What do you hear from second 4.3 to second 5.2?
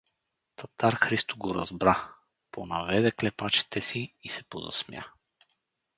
се позасмя.